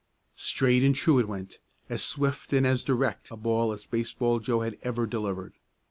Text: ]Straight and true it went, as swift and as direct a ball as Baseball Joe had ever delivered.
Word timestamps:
]Straight 0.49 0.81
and 0.81 0.95
true 0.95 1.19
it 1.19 1.27
went, 1.27 1.59
as 1.87 2.01
swift 2.03 2.53
and 2.53 2.65
as 2.65 2.81
direct 2.81 3.29
a 3.29 3.35
ball 3.35 3.71
as 3.71 3.85
Baseball 3.85 4.39
Joe 4.39 4.61
had 4.61 4.79
ever 4.81 5.05
delivered. 5.05 5.53